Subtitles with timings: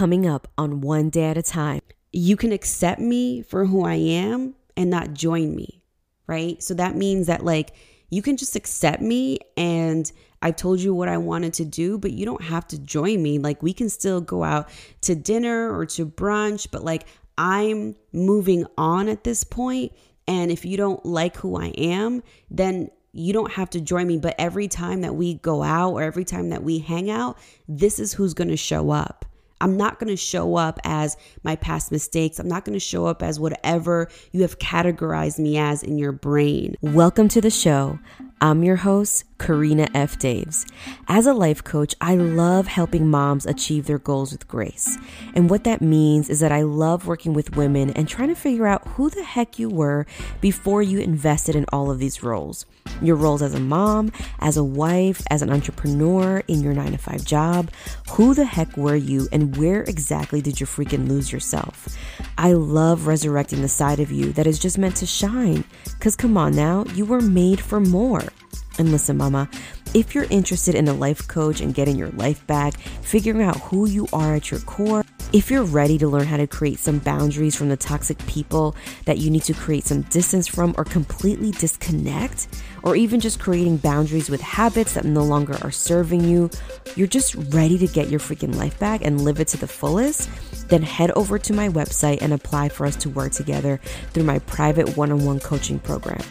[0.00, 1.82] coming up on One Day at a Time.
[2.10, 5.82] You can accept me for who I am and not join me,
[6.26, 6.62] right?
[6.62, 7.74] So that means that, like,
[8.08, 10.10] you can just accept me and
[10.40, 13.38] I've told you what I wanted to do, but you don't have to join me.
[13.38, 14.70] Like, we can still go out
[15.02, 17.04] to dinner or to brunch, but like,
[17.36, 19.92] I'm moving on at this point.
[20.26, 24.16] And if you don't like who I am, then you don't have to join me.
[24.16, 27.36] But every time that we go out or every time that we hang out,
[27.68, 29.26] this is who's going to show up.
[29.60, 32.38] I'm not going to show up as my past mistakes.
[32.38, 36.12] I'm not going to show up as whatever you have categorized me as in your
[36.12, 36.76] brain.
[36.80, 37.98] Welcome to the show.
[38.42, 40.18] I'm your host, Karina F.
[40.18, 40.66] Daves.
[41.08, 44.96] As a life coach, I love helping moms achieve their goals with grace.
[45.34, 48.66] And what that means is that I love working with women and trying to figure
[48.66, 50.06] out who the heck you were
[50.40, 52.64] before you invested in all of these roles.
[53.02, 56.98] Your roles as a mom, as a wife, as an entrepreneur, in your nine to
[56.98, 57.70] five job.
[58.12, 61.94] Who the heck were you and where exactly did you freaking lose yourself?
[62.38, 65.64] I love resurrecting the side of you that is just meant to shine.
[65.84, 68.29] Because come on now, you were made for more.
[68.78, 69.48] And listen, mama,
[69.94, 73.86] if you're interested in a life coach and getting your life back, figuring out who
[73.86, 77.54] you are at your core, if you're ready to learn how to create some boundaries
[77.54, 82.48] from the toxic people that you need to create some distance from or completely disconnect,
[82.82, 86.50] or even just creating boundaries with habits that no longer are serving you,
[86.96, 90.28] you're just ready to get your freaking life back and live it to the fullest,
[90.68, 93.78] then head over to my website and apply for us to work together
[94.12, 96.22] through my private one on one coaching program.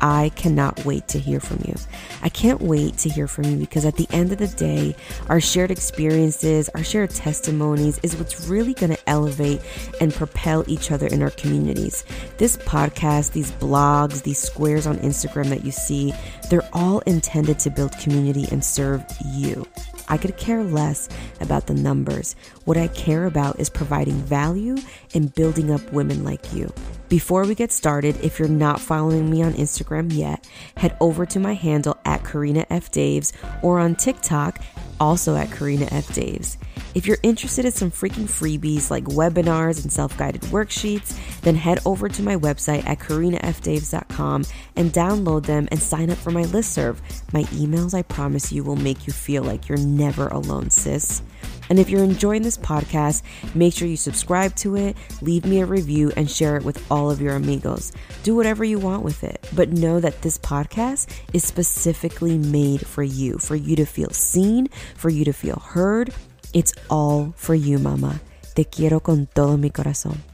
[0.00, 1.74] I cannot wait to hear from you.
[2.22, 4.96] I can't wait to hear from you because at the end of the day,
[5.28, 9.60] our shared experiences, our shared testimonies is what's really going to elevate
[10.00, 12.04] and propel each other in our communities.
[12.38, 16.12] This podcast, these blogs, these squares on Instagram that you see,
[16.50, 19.66] they're all intended to build community and serve you.
[20.08, 21.08] I could care less
[21.40, 22.36] about the numbers.
[22.64, 24.76] What I care about is providing value
[25.14, 26.72] and building up women like you.
[27.14, 31.38] Before we get started, if you're not following me on Instagram yet, head over to
[31.38, 32.90] my handle at Karina F.
[32.90, 33.32] Daves
[33.62, 34.58] or on TikTok,
[34.98, 36.08] also at Karina F.
[36.08, 36.56] Daves.
[36.96, 41.78] If you're interested in some freaking freebies like webinars and self guided worksheets, then head
[41.86, 46.96] over to my website at karinafdaves.com and download them and sign up for my listserv.
[47.32, 51.22] My emails, I promise you, will make you feel like you're never alone, sis.
[51.68, 53.22] And if you're enjoying this podcast,
[53.54, 57.10] make sure you subscribe to it, leave me a review, and share it with all
[57.10, 57.92] of your amigos.
[58.22, 63.02] Do whatever you want with it, but know that this podcast is specifically made for
[63.02, 66.12] you, for you to feel seen, for you to feel heard.
[66.52, 68.20] It's all for you, mama.
[68.54, 70.33] Te quiero con todo mi corazón.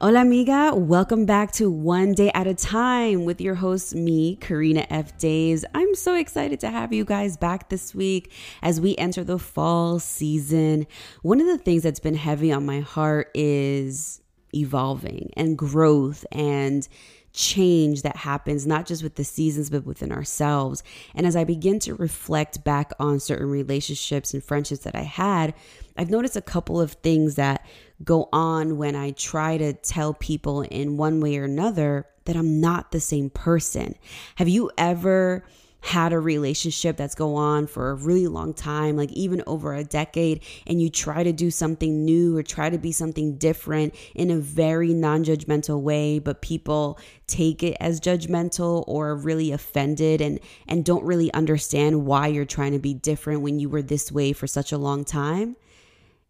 [0.00, 0.76] Hola, amiga.
[0.76, 5.18] Welcome back to One Day at a Time with your host, me, Karina F.
[5.18, 5.64] Daves.
[5.74, 8.30] I'm so excited to have you guys back this week
[8.62, 10.86] as we enter the fall season.
[11.22, 14.20] One of the things that's been heavy on my heart is
[14.54, 16.88] evolving and growth and
[17.32, 20.82] change that happens, not just with the seasons, but within ourselves.
[21.14, 25.54] And as I begin to reflect back on certain relationships and friendships that I had,
[25.96, 27.64] I've noticed a couple of things that
[28.02, 32.60] go on when I try to tell people in one way or another that I'm
[32.60, 33.94] not the same person.
[34.36, 35.44] Have you ever
[35.80, 39.84] had a relationship that's go on for a really long time, like even over a
[39.84, 44.30] decade, and you try to do something new or try to be something different in
[44.30, 50.84] a very non-judgmental way, but people take it as judgmental or really offended and and
[50.84, 54.46] don't really understand why you're trying to be different when you were this way for
[54.46, 55.56] such a long time?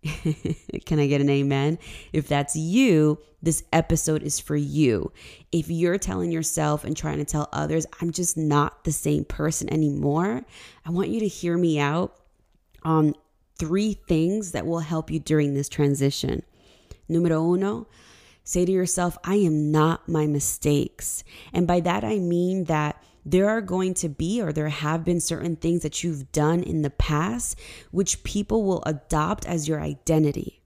[0.86, 1.78] Can I get an amen?
[2.12, 5.12] If that's you, this episode is for you.
[5.53, 9.72] If you're telling yourself and trying to tell others, I'm just not the same person
[9.72, 10.44] anymore,
[10.84, 12.14] I want you to hear me out
[12.82, 13.14] on
[13.58, 16.42] three things that will help you during this transition.
[17.08, 17.88] Numero uno,
[18.44, 21.25] say to yourself, I am not my mistakes.
[21.53, 25.20] And by that, I mean that there are going to be or there have been
[25.20, 27.58] certain things that you've done in the past
[27.91, 30.62] which people will adopt as your identity.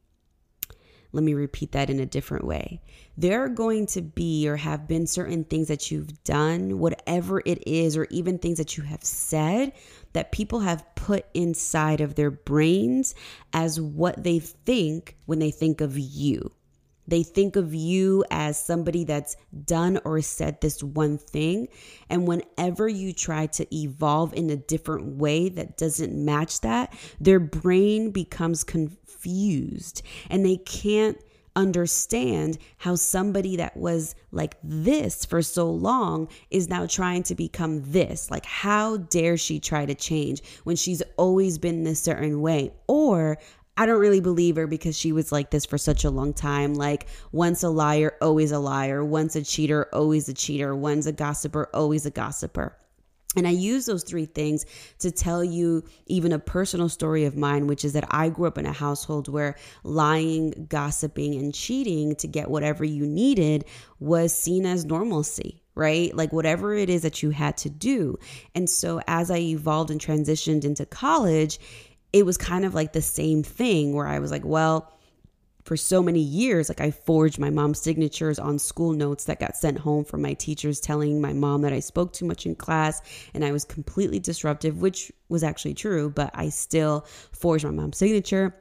[1.13, 2.81] Let me repeat that in a different way.
[3.19, 7.67] There are going to be or have been certain things that you've done, whatever it
[7.67, 9.73] is, or even things that you have said
[10.15, 13.15] that people have put inside of their brains
[13.53, 16.53] as what they think when they think of you.
[17.13, 19.37] They think of you as somebody that's
[19.67, 21.69] done or said this one thing.
[22.09, 27.39] And whenever you try to evolve in a different way that doesn't match that, their
[27.39, 30.01] brain becomes confused
[30.31, 31.19] and they can't
[31.55, 37.83] understand how somebody that was like this for so long is now trying to become
[37.93, 38.31] this.
[38.31, 42.73] Like, how dare she try to change when she's always been this certain way?
[42.87, 43.37] Or
[43.77, 46.75] I don't really believe her because she was like this for such a long time.
[46.75, 49.05] Like, once a liar, always a liar.
[49.05, 50.75] Once a cheater, always a cheater.
[50.77, 52.77] Once a gossiper, always a gossiper.
[53.35, 54.67] And I use those three things
[54.99, 58.59] to tell you even a personal story of mine, which is that I grew up
[58.59, 63.65] in a household where lying, gossiping, and cheating to get whatever you needed
[64.01, 66.15] was seen as normalcy, right?
[66.15, 68.19] Like whatever it is that you had to do.
[68.55, 71.59] And so as I evolved and transitioned into college,
[72.13, 74.93] it was kind of like the same thing where I was like, well,
[75.65, 79.57] for so many years, like I forged my mom's signatures on school notes that got
[79.57, 83.01] sent home from my teachers telling my mom that I spoke too much in class
[83.33, 87.99] and I was completely disruptive, which was actually true, but I still forged my mom's
[87.99, 88.57] signature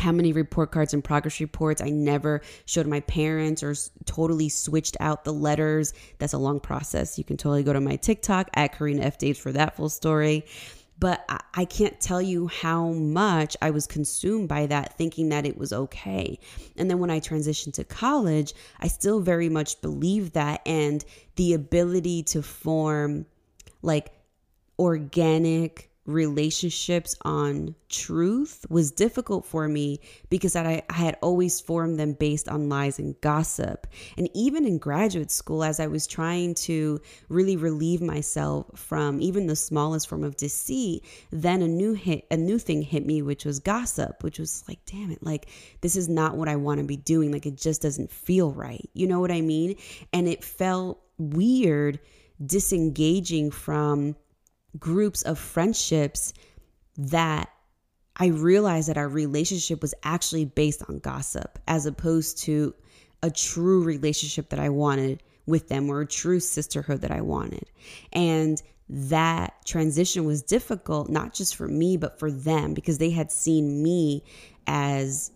[0.00, 3.74] how many report cards and progress reports I never showed my parents or
[4.06, 5.92] totally switched out the letters.
[6.18, 7.16] That's a long process.
[7.16, 9.18] You can totally go to my TikTok at Karina F.
[9.18, 10.46] Daves for that full story
[11.04, 11.22] but
[11.52, 15.70] I can't tell you how much I was consumed by that, thinking that it was
[15.70, 16.38] okay.
[16.78, 20.62] And then when I transitioned to college, I still very much believe that.
[20.64, 21.04] And
[21.36, 23.26] the ability to form
[23.82, 24.12] like
[24.78, 32.12] organic, relationships on truth was difficult for me because I, I, had always formed them
[32.12, 33.86] based on lies and gossip.
[34.18, 39.46] And even in graduate school, as I was trying to really relieve myself from even
[39.46, 43.46] the smallest form of deceit, then a new hit, a new thing hit me, which
[43.46, 45.48] was gossip, which was like, damn it, like
[45.80, 47.32] this is not what I want to be doing.
[47.32, 48.90] Like it just doesn't feel right.
[48.92, 49.76] You know what I mean?
[50.12, 51.98] And it felt weird
[52.44, 54.16] disengaging from
[54.78, 56.32] groups of friendships
[56.96, 57.50] that
[58.16, 62.74] I realized that our relationship was actually based on gossip as opposed to
[63.22, 67.70] a true relationship that I wanted with them or a true sisterhood that I wanted.
[68.12, 73.32] And that transition was difficult, not just for me, but for them because they had
[73.32, 74.22] seen me
[74.66, 75.32] as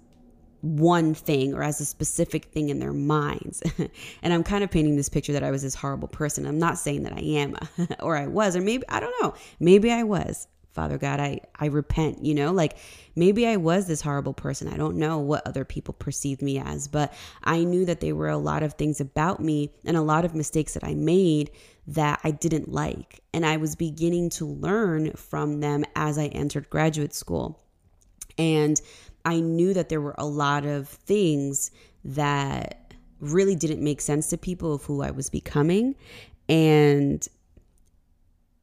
[0.60, 3.62] one thing or as a specific thing in their minds.
[4.22, 6.46] and I'm kind of painting this picture that I was this horrible person.
[6.46, 7.56] I'm not saying that I am
[8.00, 10.48] or I was, or maybe, I don't know, maybe I was.
[10.72, 12.76] Father God, I, I repent, you know, like
[13.16, 14.68] maybe I was this horrible person.
[14.68, 17.12] I don't know what other people perceived me as, but
[17.42, 20.36] I knew that there were a lot of things about me and a lot of
[20.36, 21.50] mistakes that I made
[21.88, 23.20] that I didn't like.
[23.32, 27.60] And I was beginning to learn from them as I entered graduate school.
[28.36, 28.80] And
[29.28, 31.70] I knew that there were a lot of things
[32.02, 35.96] that really didn't make sense to people of who I was becoming.
[36.48, 37.28] And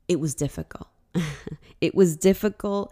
[0.08, 0.88] it was difficult.
[1.82, 2.92] it was difficult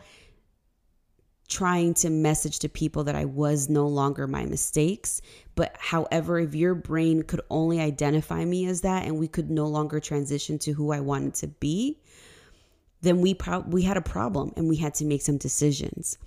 [1.48, 5.20] trying to message to people that I was no longer my mistakes.
[5.56, 9.66] But however, if your brain could only identify me as that and we could no
[9.66, 11.98] longer transition to who I wanted to be,
[13.02, 16.20] then we pro- we had a problem and we had to make some decisions.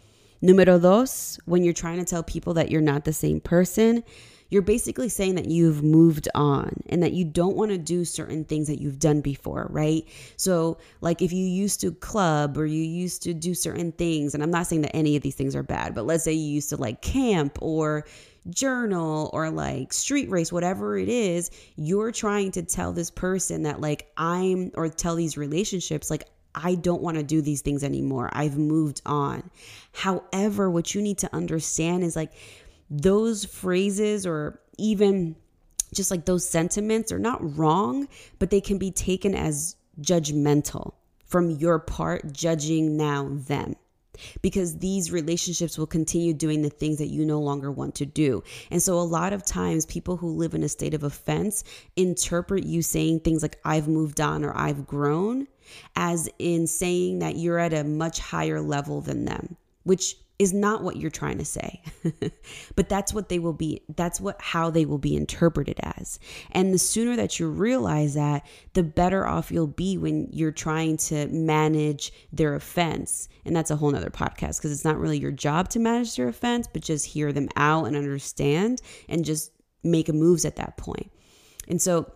[0.46, 4.04] Numero dos, when you're trying to tell people that you're not the same person,
[4.48, 8.44] you're basically saying that you've moved on and that you don't want to do certain
[8.44, 10.04] things that you've done before, right?
[10.36, 14.42] So, like if you used to club or you used to do certain things, and
[14.44, 16.68] I'm not saying that any of these things are bad, but let's say you used
[16.68, 18.06] to like camp or
[18.48, 23.80] journal or like street race, whatever it is, you're trying to tell this person that
[23.80, 26.22] like I'm, or tell these relationships, like
[26.56, 28.30] I don't want to do these things anymore.
[28.32, 29.50] I've moved on.
[29.92, 32.32] However, what you need to understand is like
[32.88, 35.36] those phrases or even
[35.94, 38.08] just like those sentiments are not wrong,
[38.38, 40.94] but they can be taken as judgmental
[41.26, 43.76] from your part, judging now them
[44.42, 48.42] because these relationships will continue doing the things that you no longer want to do.
[48.70, 51.64] And so, a lot of times, people who live in a state of offense
[51.96, 55.46] interpret you saying things like, I've moved on or I've grown,
[55.94, 60.82] as in saying that you're at a much higher level than them, which is not
[60.82, 61.82] what you're trying to say.
[62.76, 66.18] but that's what they will be that's what how they will be interpreted as.
[66.52, 70.98] And the sooner that you realize that, the better off you'll be when you're trying
[70.98, 73.28] to manage their offense.
[73.44, 76.28] And that's a whole nother podcast because it's not really your job to manage their
[76.28, 79.52] offense, but just hear them out and understand and just
[79.82, 81.10] make moves at that point.
[81.68, 82.12] And so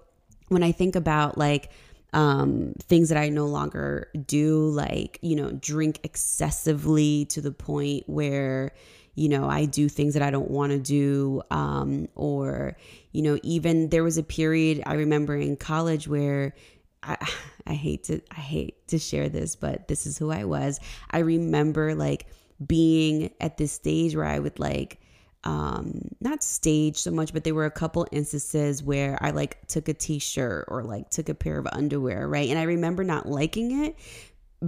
[0.48, 1.70] when I think about like
[2.12, 8.08] um, things that I no longer do, like, you know, drink excessively to the point
[8.08, 8.72] where,
[9.14, 11.42] you know, I do things that I don't want to do.
[11.50, 12.76] Um, or,
[13.12, 16.54] you know, even there was a period I remember in college where
[17.02, 17.16] I,
[17.66, 20.80] I hate to I hate to share this, but this is who I was.
[21.10, 22.26] I remember like
[22.64, 25.00] being at this stage where I would like
[25.44, 29.88] um not staged so much but there were a couple instances where i like took
[29.88, 32.50] a t-shirt or like took a pair of underwear right?
[32.50, 33.96] And i remember not liking it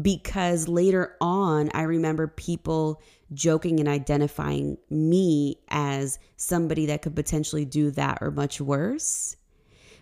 [0.01, 3.03] because later on i remember people
[3.35, 9.37] joking and identifying me as somebody that could potentially do that or much worse.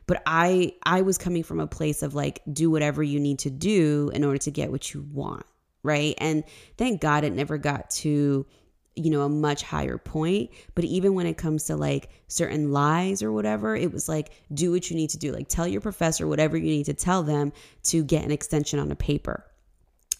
[0.06, 3.50] But i i was coming from a place of like do whatever you need to
[3.50, 5.46] do in order to get what you want
[5.82, 6.14] right?
[6.18, 6.44] And
[6.76, 8.44] thank god it never got to
[8.96, 10.50] you know, a much higher point.
[10.74, 14.72] But even when it comes to like certain lies or whatever, it was like, do
[14.72, 15.32] what you need to do.
[15.32, 17.52] Like, tell your professor whatever you need to tell them
[17.84, 19.46] to get an extension on a paper.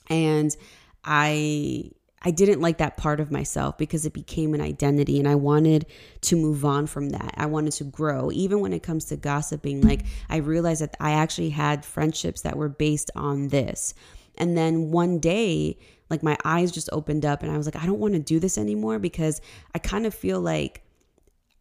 [0.08, 0.56] And
[1.04, 1.90] I.
[2.22, 5.86] I didn't like that part of myself because it became an identity and I wanted
[6.20, 7.32] to move on from that.
[7.38, 8.30] I wanted to grow.
[8.30, 12.58] Even when it comes to gossiping, like I realized that I actually had friendships that
[12.58, 13.94] were based on this.
[14.36, 17.86] And then one day, like my eyes just opened up and I was like, I
[17.86, 19.40] don't want to do this anymore because
[19.74, 20.82] I kind of feel like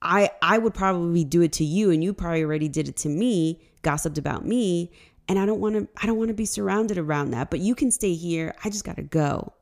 [0.02, 3.10] I I would probably do it to you and you probably already did it to
[3.10, 4.92] me, gossiped about me,
[5.28, 7.50] and I don't want to I don't want to be surrounded around that.
[7.50, 8.56] But you can stay here.
[8.64, 9.54] I just got to go.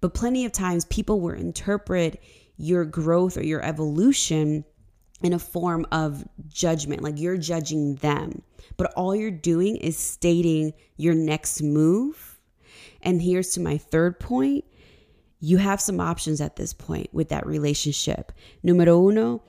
[0.00, 2.22] But plenty of times people will interpret
[2.56, 4.64] your growth or your evolution
[5.24, 8.42] in a form of judgment, like you're judging them.
[8.76, 12.34] But all you're doing is stating your next move
[13.04, 14.64] and here's to my third point
[15.40, 18.32] you have some options at this point with that relationship.
[18.62, 19.42] Numero uno,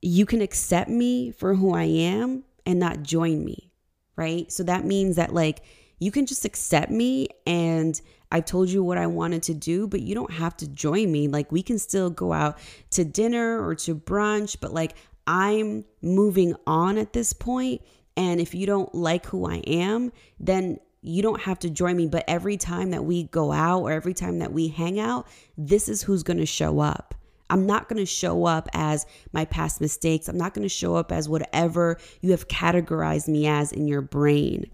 [0.00, 3.70] you can accept me for who I am and not join me,
[4.16, 4.50] right?
[4.50, 5.60] So that means that, like,
[5.98, 8.00] you can just accept me and
[8.30, 11.28] I told you what I wanted to do, but you don't have to join me.
[11.28, 12.58] Like, we can still go out
[12.90, 14.94] to dinner or to brunch, but like,
[15.26, 17.48] I'm moving on at this point.
[17.48, 17.82] point,
[18.18, 22.06] And if you don't like who I am, then you don't have to join me,
[22.06, 25.88] but every time that we go out or every time that we hang out, this
[25.88, 27.14] is who's going to show up.
[27.48, 30.28] I'm not going to show up as my past mistakes.
[30.28, 34.02] I'm not going to show up as whatever you have categorized me as in your
[34.02, 34.70] brain.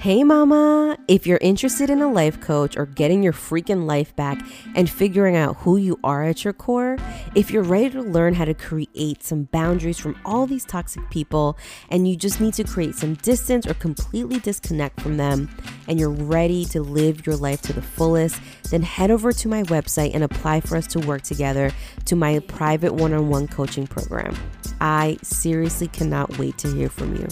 [0.00, 0.96] Hey, mama!
[1.08, 4.40] If you're interested in a life coach or getting your freaking life back
[4.76, 6.98] and figuring out who you are at your core,
[7.34, 11.58] if you're ready to learn how to create some boundaries from all these toxic people
[11.90, 15.50] and you just need to create some distance or completely disconnect from them,
[15.88, 18.40] and you're ready to live your life to the fullest,
[18.70, 21.72] then head over to my website and apply for us to work together
[22.04, 24.36] to my private one on one coaching program.
[24.80, 27.26] I seriously cannot wait to hear from you.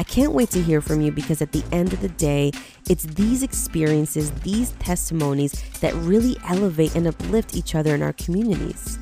[0.00, 2.52] I can't wait to hear from you because at the end of the day,
[2.88, 8.98] it's these experiences, these testimonies that really elevate and uplift each other in our communities.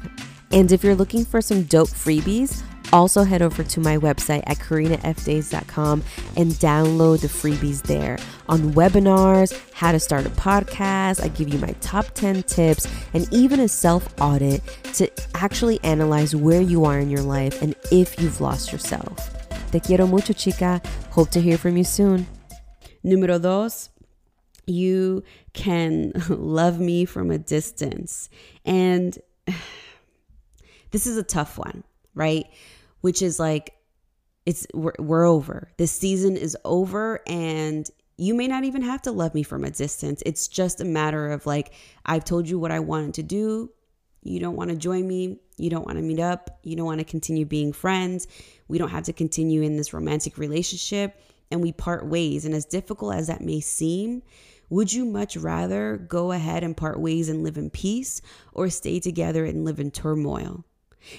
[0.51, 4.59] And if you're looking for some dope freebies, also head over to my website at
[4.59, 6.03] karinafdaves.com
[6.37, 11.23] and download the freebies there on webinars, how to start a podcast.
[11.23, 14.65] I give you my top 10 tips and even a self audit
[14.95, 19.38] to actually analyze where you are in your life and if you've lost yourself.
[19.71, 20.81] Te quiero mucho, chica.
[21.11, 22.27] Hope to hear from you soon.
[23.05, 23.91] Número dos,
[24.67, 25.23] you
[25.53, 28.31] can love me from a distance.
[28.65, 29.19] And
[30.91, 31.85] this is a tough one,
[32.15, 32.47] right?
[33.03, 33.75] Which is like,
[34.47, 35.71] it's we're, we're over.
[35.77, 39.71] This season is over and you may not even have to love me from a
[39.71, 40.23] distance.
[40.25, 41.75] It's just a matter of like,
[42.07, 43.71] I've told you what I wanted to do.
[44.23, 45.39] You don't want to join me.
[45.57, 46.59] You don't want to meet up.
[46.63, 48.27] You don't want to continue being friends.
[48.69, 51.21] We don't have to continue in this romantic relationship
[51.51, 52.45] and we part ways.
[52.45, 54.23] And as difficult as that may seem,
[54.71, 58.21] would you much rather go ahead and part ways and live in peace
[58.53, 60.65] or stay together and live in turmoil?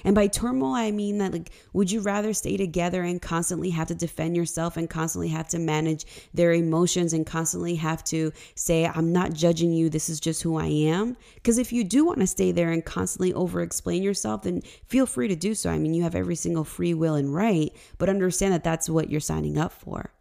[0.03, 3.87] And by turmoil, I mean that, like, would you rather stay together and constantly have
[3.87, 8.85] to defend yourself and constantly have to manage their emotions and constantly have to say,
[8.85, 11.17] I'm not judging you, this is just who I am?
[11.35, 15.05] Because if you do want to stay there and constantly over explain yourself, then feel
[15.05, 15.69] free to do so.
[15.69, 19.09] I mean, you have every single free will and right, but understand that that's what
[19.09, 20.11] you're signing up for.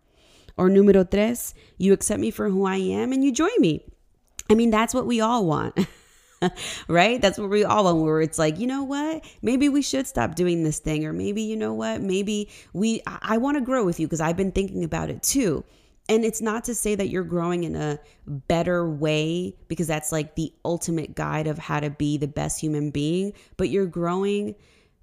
[0.57, 3.85] Or numero tres, you accept me for who I am and you join me.
[4.51, 5.79] I mean, that's what we all want.
[6.89, 7.21] right?
[7.21, 9.25] That's what we all want, where it's like, you know what?
[9.43, 11.05] Maybe we should stop doing this thing.
[11.05, 12.01] Or maybe, you know what?
[12.01, 15.23] Maybe we, I, I want to grow with you because I've been thinking about it
[15.23, 15.65] too.
[16.09, 20.37] And it's not to say that you're growing in a better way because that's like
[20.37, 24.55] the ultimate guide of how to be the best human being, but you're growing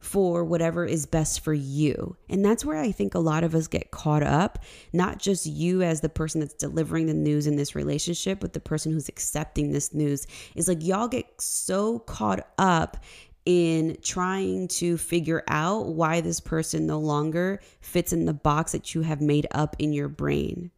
[0.05, 2.15] for whatever is best for you.
[2.29, 5.81] And that's where I think a lot of us get caught up, not just you
[5.81, 9.71] as the person that's delivering the news in this relationship, but the person who's accepting
[9.71, 10.27] this news.
[10.53, 13.03] Is like y'all get so caught up
[13.45, 18.93] in trying to figure out why this person no longer fits in the box that
[18.93, 20.71] you have made up in your brain.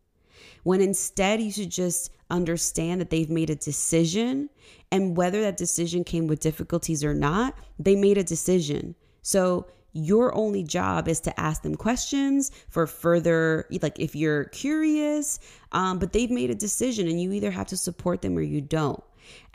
[0.64, 4.50] When instead you should just understand that they've made a decision
[4.92, 8.96] and whether that decision came with difficulties or not, they made a decision.
[9.28, 15.38] So your only job is to ask them questions for further like if you're curious
[15.74, 18.62] um, but they've made a decision and you either have to support them or you
[18.62, 19.04] don't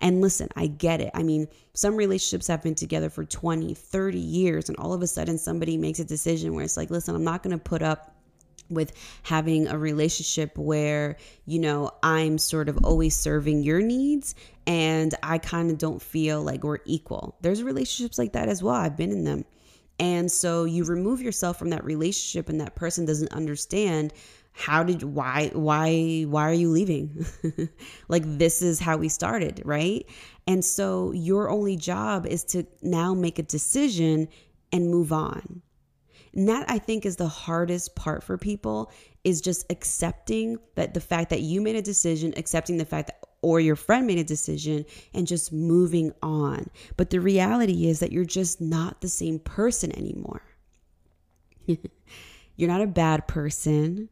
[0.00, 4.18] and listen i get it i mean some relationships have been together for 20 30
[4.18, 7.24] years and all of a sudden somebody makes a decision where it's like listen i'm
[7.24, 8.12] not going to put up
[8.72, 14.34] with having a relationship where, you know, I'm sort of always serving your needs
[14.66, 17.36] and I kind of don't feel like we're equal.
[17.40, 18.74] There's relationships like that as well.
[18.74, 19.44] I've been in them.
[20.02, 24.12] And so you remove yourself from that relationship and that person doesn't understand
[24.50, 27.24] how did why why why are you leaving?
[28.08, 30.04] like this is how we started, right?
[30.48, 34.26] And so your only job is to now make a decision
[34.72, 35.62] and move on.
[36.34, 38.90] And that I think is the hardest part for people
[39.22, 43.21] is just accepting that the fact that you made a decision, accepting the fact that
[43.42, 46.70] or your friend made a decision and just moving on.
[46.96, 50.42] But the reality is that you're just not the same person anymore.
[51.66, 54.08] you're not a bad person.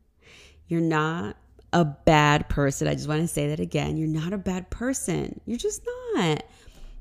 [0.69, 1.37] You're not
[1.73, 2.89] a bad person.
[2.89, 3.97] I just want to say that again.
[3.97, 5.41] You're not a bad person.
[5.47, 5.83] You're just
[6.15, 6.43] not.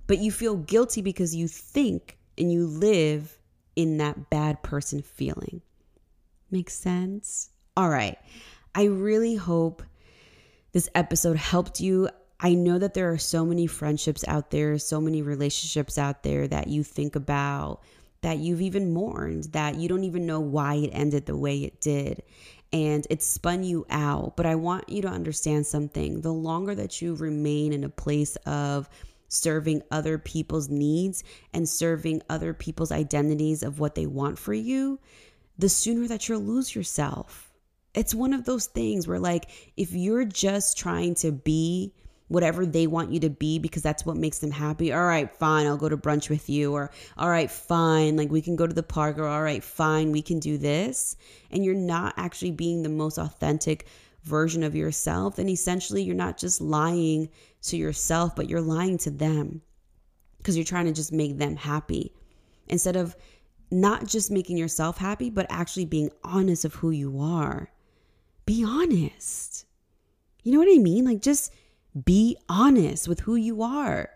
[0.07, 3.37] But you feel guilty because you think and you live
[3.75, 5.61] in that bad person feeling.
[6.51, 7.49] Makes sense?
[7.77, 8.17] All right.
[8.75, 9.83] I really hope
[10.71, 12.09] this episode helped you.
[12.39, 16.47] I know that there are so many friendships out there, so many relationships out there
[16.47, 17.81] that you think about,
[18.21, 21.81] that you've even mourned, that you don't even know why it ended the way it
[21.81, 22.23] did.
[22.71, 24.37] And it spun you out.
[24.37, 26.21] But I want you to understand something.
[26.21, 28.87] The longer that you remain in a place of
[29.27, 34.99] serving other people's needs and serving other people's identities of what they want for you,
[35.57, 37.51] the sooner that you'll lose yourself.
[37.93, 41.93] It's one of those things where, like, if you're just trying to be
[42.29, 44.93] whatever they want you to be because that's what makes them happy.
[44.93, 46.73] All right, fine, I'll go to brunch with you.
[46.73, 49.17] Or, all right, fine, like we can go to the park.
[49.17, 51.17] Or, all right, fine, we can do this.
[51.51, 53.87] And you're not actually being the most authentic
[54.23, 57.29] version of yourself, then essentially you're not just lying
[57.63, 59.61] to yourself, but you're lying to them
[60.37, 62.13] because you're trying to just make them happy
[62.67, 63.15] instead of
[63.71, 67.71] not just making yourself happy, but actually being honest of who you are.
[68.45, 69.65] Be honest.
[70.43, 71.05] You know what I mean?
[71.05, 71.53] Like, just
[72.05, 74.09] be honest with who you are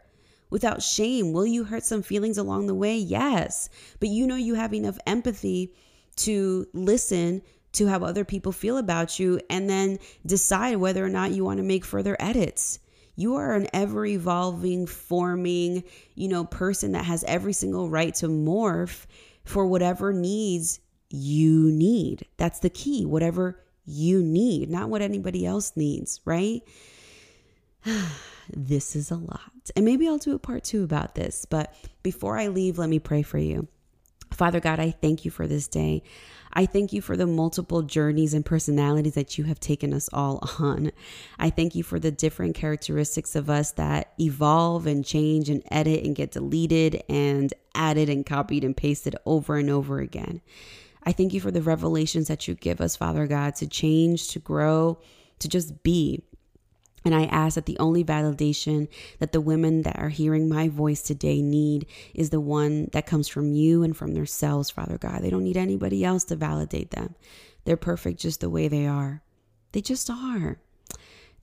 [0.50, 1.34] without shame.
[1.34, 2.96] Will you hurt some feelings along the way?
[2.96, 3.70] Yes.
[4.00, 5.74] But you know you have enough empathy
[6.18, 7.42] to listen
[7.74, 11.58] to how other people feel about you and then decide whether or not you want
[11.58, 12.80] to make further edits.
[13.16, 15.84] You are an ever evolving, forming,
[16.16, 19.06] you know, person that has every single right to morph
[19.44, 22.26] for whatever needs you need.
[22.38, 26.62] That's the key, whatever you need, not what anybody else needs, right?
[28.50, 29.72] this is a lot.
[29.76, 31.46] And maybe I'll do a part two about this.
[31.50, 33.68] But before I leave, let me pray for you.
[34.32, 36.04] Father God, I thank you for this day.
[36.56, 40.48] I thank you for the multiple journeys and personalities that you have taken us all
[40.60, 40.92] on.
[41.40, 46.04] I thank you for the different characteristics of us that evolve and change and edit
[46.04, 50.42] and get deleted and added and copied and pasted over and over again.
[51.04, 54.40] I thank you for the revelations that you give us, Father God, to change, to
[54.40, 55.00] grow,
[55.40, 56.24] to just be.
[57.06, 58.88] And I ask that the only validation
[59.20, 63.28] that the women that are hearing my voice today need is the one that comes
[63.28, 65.22] from you and from themselves, Father God.
[65.22, 67.16] They don't need anybody else to validate them.
[67.66, 69.22] They're perfect just the way they are.
[69.72, 70.60] They just are.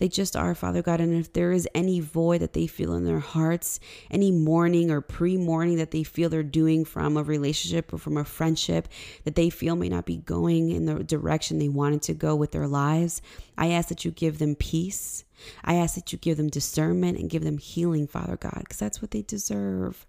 [0.00, 0.98] They just are, Father God.
[0.98, 3.78] And if there is any void that they feel in their hearts,
[4.10, 8.16] any mourning or pre mourning that they feel they're doing from a relationship or from
[8.16, 8.88] a friendship
[9.24, 12.52] that they feel may not be going in the direction they wanted to go with
[12.52, 13.20] their lives,
[13.58, 15.24] I ask that you give them peace.
[15.62, 19.02] I ask that you give them discernment and give them healing, Father God, because that's
[19.02, 20.06] what they deserve.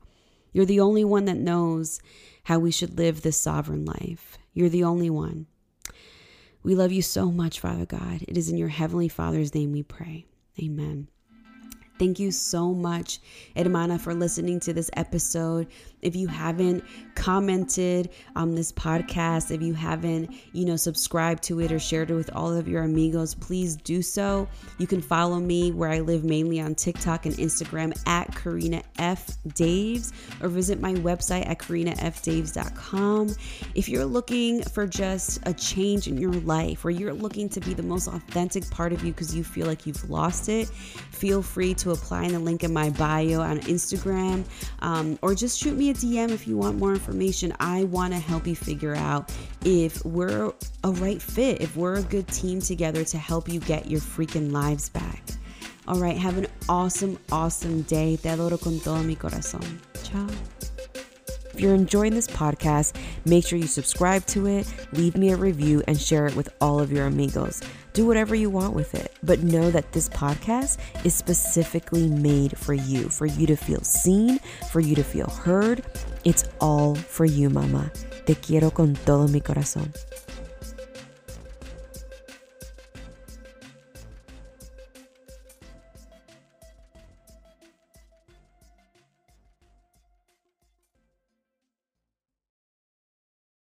[0.54, 2.00] You're the only one that knows
[2.46, 4.38] how we should live this sovereign life.
[4.54, 5.48] You're the only one.
[6.64, 8.24] We love you so much, Father God.
[8.28, 10.26] It is in your Heavenly Father's name we pray.
[10.62, 11.08] Amen.
[11.98, 13.20] Thank you so much,
[13.56, 15.68] Hermana, for listening to this episode.
[16.02, 16.84] If you haven't
[17.16, 22.16] commented on this podcast, if you haven't, you know, subscribed to it or shared it
[22.16, 24.48] with all of your amigos, please do so.
[24.78, 29.38] You can follow me where I live mainly on TikTok and Instagram at Karina F.
[29.50, 30.12] Daves
[30.42, 33.36] or visit my website at karinafdaves.com.
[33.76, 37.74] If you're looking for just a change in your life or you're looking to be
[37.74, 41.74] the most authentic part of you because you feel like you've lost it, feel free
[41.76, 44.44] to apply in the link in my bio on Instagram,
[44.80, 47.54] um, or just shoot a DM if you want more information.
[47.60, 49.32] I want to help you figure out
[49.64, 53.90] if we're a right fit, if we're a good team together to help you get
[53.90, 55.22] your freaking lives back.
[55.88, 58.18] All right, have an awesome, awesome day.
[58.18, 59.80] Te adoro con todo mi corazón.
[60.04, 60.28] Ciao.
[61.54, 65.84] If you're enjoying this podcast, make sure you subscribe to it, leave me a review,
[65.88, 67.62] and share it with all of your amigos.
[67.94, 72.74] Do whatever you want with it, but know that this podcast is specifically made for
[72.74, 74.40] you, for you to feel seen,
[74.72, 75.84] for you to feel heard.
[76.24, 77.92] It's all for you, mama.
[78.26, 79.92] Te quiero con todo mi corazón.